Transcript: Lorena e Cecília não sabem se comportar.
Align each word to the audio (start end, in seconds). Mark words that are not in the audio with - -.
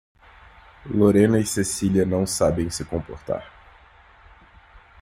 Lorena 0.87 1.37
e 1.37 1.45
Cecília 1.45 2.07
não 2.07 2.25
sabem 2.25 2.71
se 2.71 2.83
comportar. 2.83 3.47